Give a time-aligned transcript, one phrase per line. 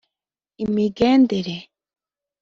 [0.63, 1.57] imigendere